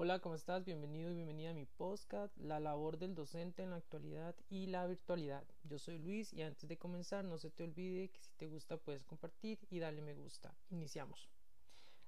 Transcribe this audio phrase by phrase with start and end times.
[0.00, 0.64] Hola, ¿cómo estás?
[0.64, 4.86] Bienvenido y bienvenida a mi podcast, La labor del docente en la actualidad y la
[4.86, 5.42] virtualidad.
[5.64, 8.76] Yo soy Luis y antes de comenzar no se te olvide que si te gusta
[8.76, 10.54] puedes compartir y darle me gusta.
[10.70, 11.28] Iniciamos.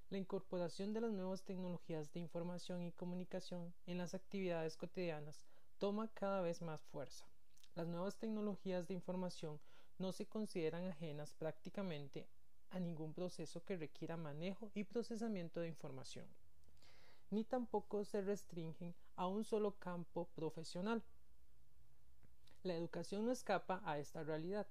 [0.09, 5.43] La incorporación de las nuevas tecnologías de información y comunicación en las actividades cotidianas
[5.77, 7.25] toma cada vez más fuerza.
[7.75, 9.59] Las nuevas tecnologías de información
[9.97, 12.25] no se consideran ajenas prácticamente
[12.69, 16.25] a ningún proceso que requiera manejo y procesamiento de información,
[17.31, 21.01] ni tampoco se restringen a un solo campo profesional.
[22.63, 24.67] La educación no escapa a esta realidad.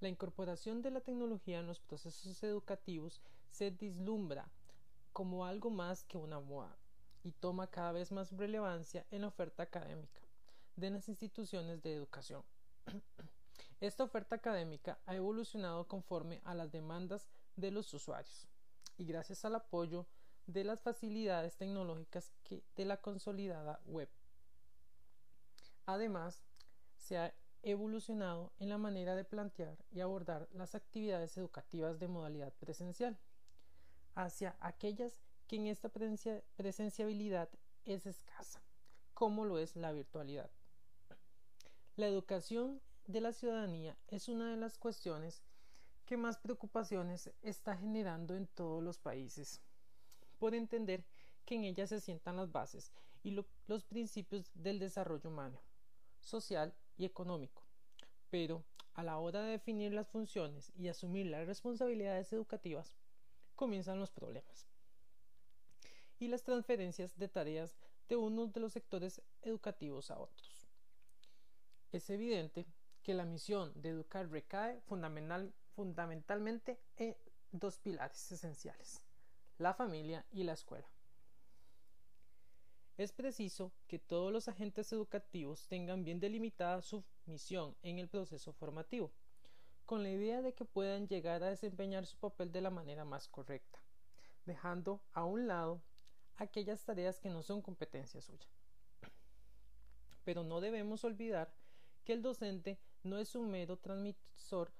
[0.00, 4.50] La incorporación de la tecnología en los procesos educativos se dislumbra
[5.12, 6.74] como algo más que una moda
[7.22, 10.22] y toma cada vez más relevancia en la oferta académica
[10.76, 12.42] de las instituciones de educación.
[13.80, 18.48] Esta oferta académica ha evolucionado conforme a las demandas de los usuarios
[18.96, 20.06] y gracias al apoyo
[20.52, 24.08] de las facilidades tecnológicas que de la consolidada web.
[25.86, 26.42] Además,
[26.96, 32.52] se ha evolucionado en la manera de plantear y abordar las actividades educativas de modalidad
[32.54, 33.18] presencial
[34.14, 37.48] hacia aquellas que en esta presenciabilidad
[37.84, 38.62] es escasa,
[39.14, 40.50] como lo es la virtualidad.
[41.96, 45.42] La educación de la ciudadanía es una de las cuestiones
[46.06, 49.60] que más preocupaciones está generando en todos los países,
[50.40, 51.04] por entender
[51.44, 52.90] que en ella se sientan las bases
[53.22, 55.60] y los principios del desarrollo humano,
[56.20, 57.62] social y económico.
[58.30, 62.96] Pero a la hora de definir las funciones y asumir las responsabilidades educativas,
[63.54, 64.66] comienzan los problemas
[66.18, 67.76] y las transferencias de tareas
[68.08, 70.66] de unos de los sectores educativos a otros.
[71.92, 72.66] Es evidente
[73.02, 77.16] que la misión de educar recae fundamental, fundamentalmente en
[77.52, 79.02] dos pilares esenciales,
[79.60, 80.88] la familia y la escuela.
[82.96, 88.52] Es preciso que todos los agentes educativos tengan bien delimitada su misión en el proceso
[88.54, 89.10] formativo,
[89.84, 93.28] con la idea de que puedan llegar a desempeñar su papel de la manera más
[93.28, 93.78] correcta,
[94.46, 95.82] dejando a un lado
[96.36, 98.48] aquellas tareas que no son competencia suya.
[100.24, 101.52] Pero no debemos olvidar
[102.04, 104.72] que el docente no es un mero transmisor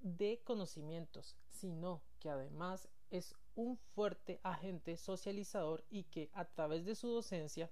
[0.00, 6.94] de conocimientos, sino que además es un fuerte agente socializador y que a través de
[6.94, 7.70] su docencia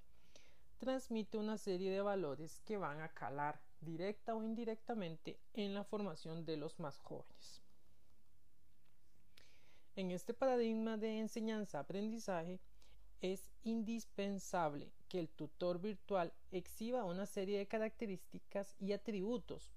[0.78, 6.44] transmite una serie de valores que van a calar directa o indirectamente en la formación
[6.44, 7.62] de los más jóvenes.
[9.96, 12.60] En este paradigma de enseñanza-aprendizaje,
[13.20, 19.70] es indispensable que el tutor virtual exhiba una serie de características y atributos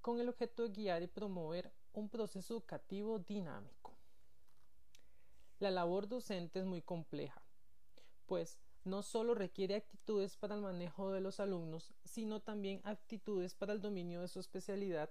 [0.00, 3.89] con el objeto de guiar y promover un proceso educativo dinámico.
[5.60, 7.42] La labor docente es muy compleja,
[8.24, 13.74] pues no solo requiere actitudes para el manejo de los alumnos, sino también actitudes para
[13.74, 15.10] el dominio de su especialidad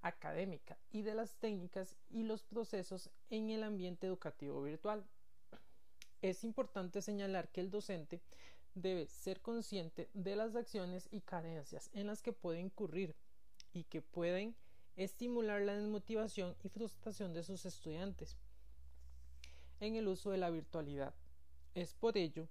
[0.00, 5.04] académica y de las técnicas y los procesos en el ambiente educativo virtual.
[6.22, 8.22] Es importante señalar que el docente
[8.74, 13.14] debe ser consciente de las acciones y carencias en las que puede incurrir
[13.74, 14.56] y que pueden
[14.96, 18.38] estimular la desmotivación y frustración de sus estudiantes
[19.80, 21.14] en el uso de la virtualidad.
[21.74, 22.48] Es por ello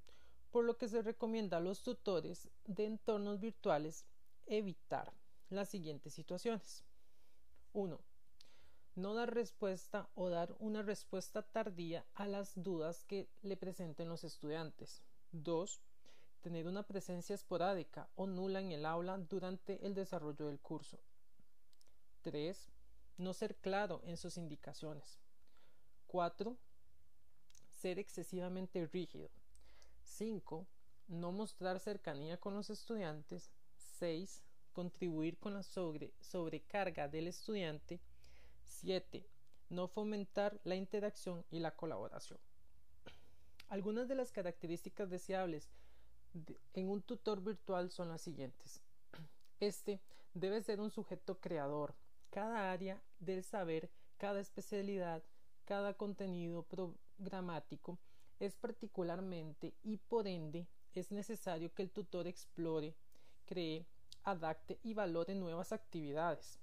[0.51, 4.05] por lo que se recomienda a los tutores de entornos virtuales
[4.47, 5.13] evitar
[5.49, 6.83] las siguientes situaciones.
[7.73, 7.99] 1
[8.99, 14.25] no dar respuesta o dar una respuesta tardía a las dudas que le presenten los
[14.25, 15.01] estudiantes.
[15.31, 15.79] 2.
[16.41, 20.99] Tener una presencia esporádica o nula en el aula durante el desarrollo del curso.
[22.23, 22.69] 3.
[23.17, 25.19] No ser claro en sus indicaciones.
[26.07, 26.57] 4.
[27.79, 29.29] Ser excesivamente rígido.
[30.03, 30.67] 5.
[31.07, 33.51] No mostrar cercanía con los estudiantes.
[33.99, 34.43] 6.
[34.73, 38.01] Contribuir con la sobrecarga del estudiante
[38.65, 39.25] 7.
[39.69, 42.37] No fomentar la interacción y la colaboración.
[43.69, 45.69] Algunas de las características deseables
[46.73, 48.81] en un tutor virtual son las siguientes.
[49.61, 50.01] Este
[50.33, 51.95] debe ser un sujeto creador.
[52.29, 55.23] Cada área del saber, cada especialidad,
[55.63, 56.63] cada contenido
[57.19, 57.99] programático
[58.39, 62.95] es particularmente y por ende es necesario que el tutor explore,
[63.45, 63.85] cree,
[64.23, 66.59] adapte y valore nuevas actividades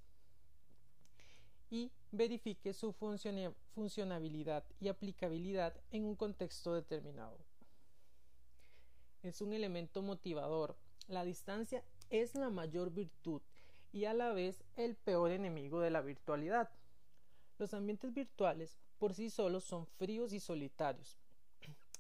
[1.69, 7.39] y verifique su funcionabilidad y aplicabilidad en un contexto determinado.
[9.23, 10.77] Es un elemento motivador.
[11.09, 13.43] La distancia es la mayor virtud
[13.93, 16.71] y a la vez el peor enemigo de la virtualidad.
[17.59, 21.19] Los ambientes virtuales por sí solos son fríos y solitarios.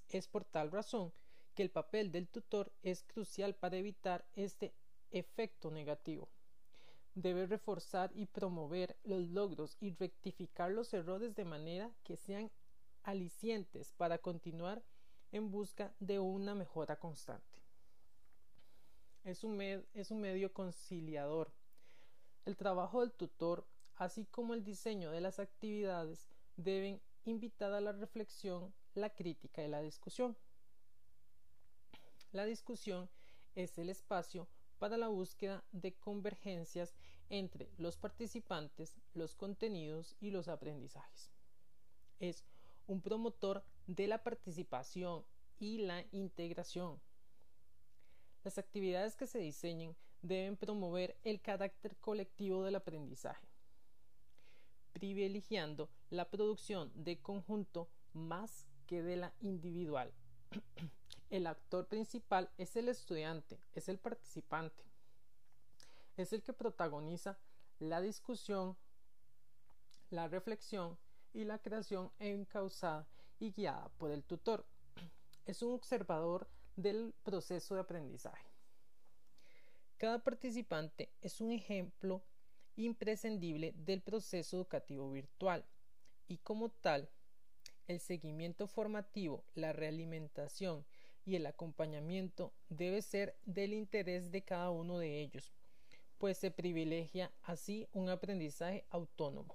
[0.09, 1.13] Es por tal razón
[1.55, 4.75] que el papel del tutor es crucial para evitar este
[5.11, 6.29] efecto negativo.
[7.15, 12.51] Debe reforzar y promover los logros y rectificar los errores de manera que sean
[13.03, 14.83] alicientes para continuar
[15.33, 17.63] en busca de una mejora constante.
[19.25, 21.51] Es un, es un medio conciliador.
[22.45, 23.67] El trabajo del tutor,
[23.97, 29.69] así como el diseño de las actividades, deben invitar a la reflexión, la crítica y
[29.69, 30.37] la discusión.
[32.33, 33.09] La discusión
[33.55, 34.49] es el espacio
[34.79, 36.95] para la búsqueda de convergencias
[37.31, 41.33] entre los participantes, los contenidos y los aprendizajes.
[42.21, 42.45] Es
[42.87, 45.25] un promotor de la participación
[45.59, 47.01] y la integración.
[48.45, 53.49] Las actividades que se diseñen deben promover el carácter colectivo del aprendizaje,
[54.97, 60.11] privilegiando la producción de conjunto más que de la individual.
[61.29, 64.83] El actor principal es el estudiante, es el participante,
[66.17, 67.37] es el que protagoniza
[67.79, 68.75] la discusión,
[70.09, 70.97] la reflexión
[71.35, 73.07] y la creación encausada
[73.39, 74.65] y guiada por el tutor.
[75.45, 78.49] Es un observador del proceso de aprendizaje.
[79.99, 82.23] Cada participante es un ejemplo
[82.77, 85.65] imprescindible del proceso educativo virtual
[86.29, 87.09] y como tal,
[87.87, 90.85] el seguimiento formativo, la realimentación
[91.25, 95.53] y el acompañamiento debe ser del interés de cada uno de ellos,
[96.19, 99.55] pues se privilegia así un aprendizaje autónomo.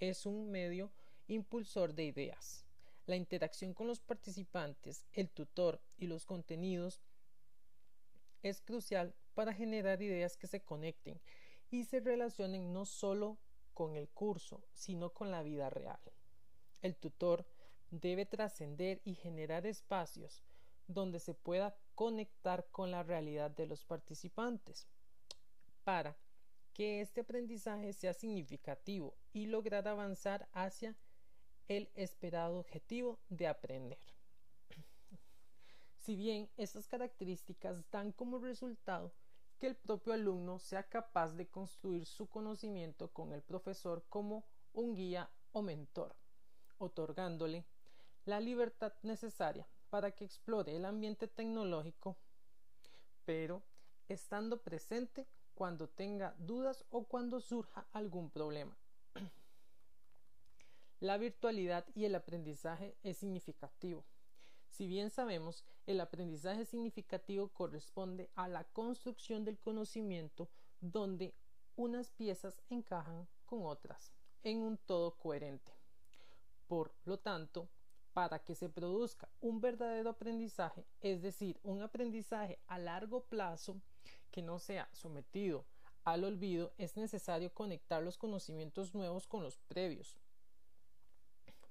[0.00, 0.90] Es un medio
[1.28, 2.64] impulsor de ideas.
[3.06, 7.02] La interacción con los participantes, el tutor y los contenidos
[8.42, 11.20] es crucial para generar ideas que se conecten
[11.74, 13.36] y se relacionen no solo
[13.72, 15.98] con el curso, sino con la vida real.
[16.82, 17.44] El tutor
[17.90, 20.44] debe trascender y generar espacios
[20.86, 24.86] donde se pueda conectar con la realidad de los participantes
[25.82, 26.16] para
[26.74, 30.96] que este aprendizaje sea significativo y lograr avanzar hacia
[31.66, 33.98] el esperado objetivo de aprender.
[35.98, 39.12] Si bien estas características dan como resultado
[39.58, 44.94] que el propio alumno sea capaz de construir su conocimiento con el profesor como un
[44.94, 46.16] guía o mentor,
[46.78, 47.64] otorgándole
[48.24, 52.16] la libertad necesaria para que explore el ambiente tecnológico,
[53.24, 53.62] pero
[54.08, 58.76] estando presente cuando tenga dudas o cuando surja algún problema.
[61.00, 64.04] La virtualidad y el aprendizaje es significativo.
[64.74, 70.48] Si bien sabemos, el aprendizaje significativo corresponde a la construcción del conocimiento
[70.80, 71.32] donde
[71.76, 74.10] unas piezas encajan con otras
[74.42, 75.70] en un todo coherente.
[76.66, 77.68] Por lo tanto,
[78.14, 83.80] para que se produzca un verdadero aprendizaje, es decir, un aprendizaje a largo plazo
[84.32, 85.64] que no sea sometido
[86.02, 90.18] al olvido, es necesario conectar los conocimientos nuevos con los previos,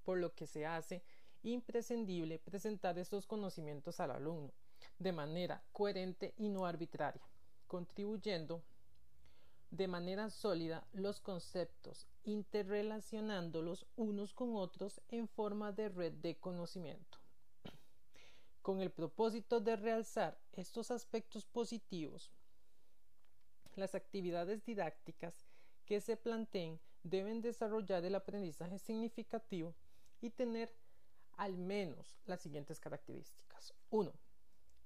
[0.05, 1.03] por lo que se hace
[1.43, 4.51] imprescindible presentar estos conocimientos al alumno
[4.99, 7.21] de manera coherente y no arbitraria,
[7.67, 8.63] contribuyendo
[9.71, 17.17] de manera sólida los conceptos, interrelacionándolos unos con otros en forma de red de conocimiento.
[18.61, 22.31] Con el propósito de realzar estos aspectos positivos,
[23.75, 25.43] las actividades didácticas
[25.85, 29.73] que se planteen deben desarrollar el aprendizaje significativo
[30.21, 30.73] y tener
[31.37, 33.73] al menos las siguientes características.
[33.89, 34.11] 1.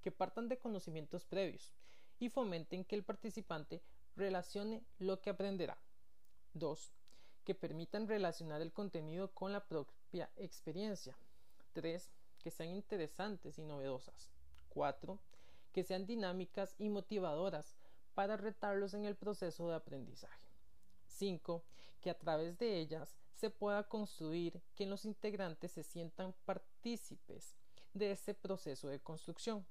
[0.02, 1.74] Que partan de conocimientos previos
[2.20, 3.82] y fomenten que el participante
[4.16, 5.78] relacione lo que aprenderá.
[6.54, 6.92] 2.
[7.44, 11.18] Que permitan relacionar el contenido con la propia experiencia.
[11.74, 12.10] 3.
[12.40, 14.30] Que sean interesantes y novedosas.
[14.70, 15.20] 4.
[15.72, 17.76] Que sean dinámicas y motivadoras
[18.16, 20.48] para retarlos en el proceso de aprendizaje.
[21.08, 21.64] 5.
[22.02, 27.56] Que a través de ellas se pueda construir que los integrantes se sientan partícipes
[27.94, 29.64] de ese proceso de construcción.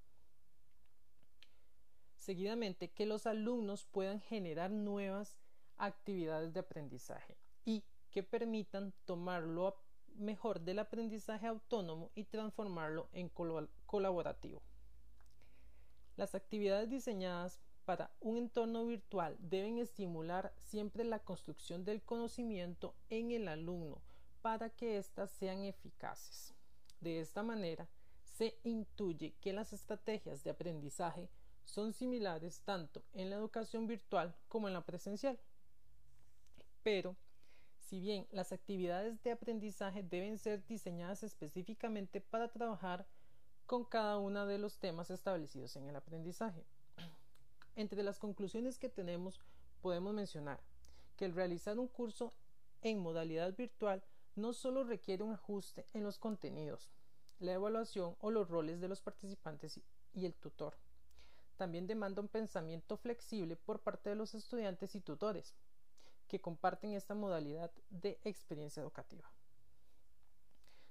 [2.17, 5.37] Seguidamente, que los alumnos puedan generar nuevas
[5.79, 9.77] actividades de aprendizaje y que permitan tomar lo
[10.15, 13.29] mejor del aprendizaje autónomo y transformarlo en
[13.87, 14.63] colaborativo.
[16.17, 23.31] Las actividades diseñadas para un entorno virtual deben estimular siempre la construcción del conocimiento en
[23.31, 24.03] el alumno
[24.43, 26.53] para que éstas sean eficaces.
[27.01, 27.89] De esta manera,
[28.25, 31.31] se intuye que las estrategias de aprendizaje
[31.65, 35.39] son similares tanto en la educación virtual como en la presencial.
[36.83, 37.17] Pero,
[37.79, 43.07] si bien las actividades de aprendizaje deben ser diseñadas específicamente para trabajar
[43.65, 46.65] con cada uno de los temas establecidos en el aprendizaje.
[47.77, 49.41] Entre las conclusiones que tenemos
[49.83, 50.61] podemos mencionar
[51.17, 52.33] que el realizar un curso
[52.81, 54.03] en modalidad virtual
[54.35, 56.91] no solo requiere un ajuste en los contenidos,
[57.39, 59.81] la evaluación o los roles de los participantes
[60.15, 60.75] y el tutor.
[61.57, 65.55] También demanda un pensamiento flexible por parte de los estudiantes y tutores
[66.29, 69.31] que comparten esta modalidad de experiencia educativa.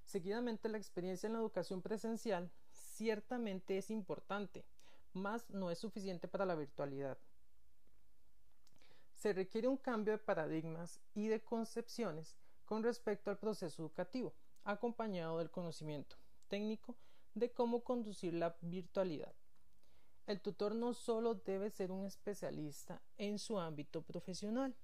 [0.06, 4.66] Seguidamente, la experiencia en la educación presencial ciertamente es importante,
[5.16, 7.18] mas no es suficiente para la virtualidad.
[9.16, 14.34] Se requiere un cambio de paradigmas y de concepciones con respecto al proceso educativo,
[14.66, 16.18] acompañado del conocimiento
[16.48, 16.96] técnico
[17.34, 19.34] de cómo conducir la virtualidad.
[20.28, 24.76] El tutor no solo debe ser un especialista en su ámbito profesional,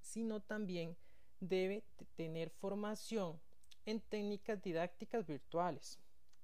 [0.00, 0.96] sino también
[1.38, 1.84] debe
[2.16, 3.38] tener formación
[3.84, 6.00] en técnicas didácticas virtuales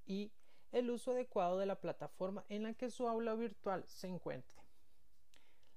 [0.06, 0.30] y
[0.72, 4.60] el uso adecuado de la plataforma en la que su aula virtual se encuentre.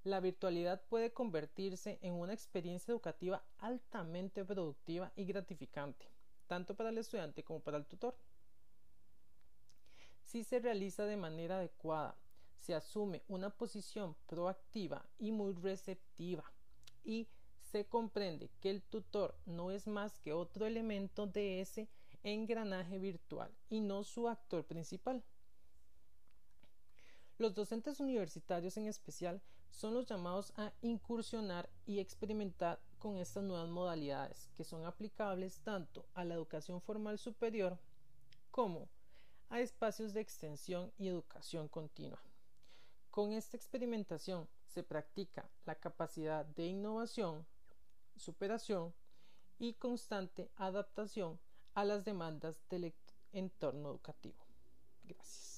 [0.04, 6.08] La virtualidad puede convertirse en una experiencia educativa altamente productiva y gratificante,
[6.48, 8.16] tanto para el estudiante como para el tutor.
[10.24, 12.16] Si se realiza de manera adecuada,
[12.60, 16.44] se asume una posición proactiva y muy receptiva
[17.04, 17.28] y
[17.72, 21.88] se comprende que el tutor no es más que otro elemento de ese
[22.26, 25.24] engranaje virtual y no su actor principal.
[27.38, 33.70] Los docentes universitarios en especial son los llamados a incursionar y experimentar con estas nuevas
[33.70, 37.78] modalidades que son aplicables tanto a la educación formal superior
[38.52, 38.90] como
[39.50, 42.22] a espacios de extensión y educación continua.
[43.12, 47.46] Con esta experimentación se practica la capacidad de innovación,
[48.16, 48.94] superación
[49.60, 51.40] y constante adaptación
[51.76, 52.94] a las demandas del
[53.32, 54.48] entorno educativo.
[55.04, 55.55] Gracias.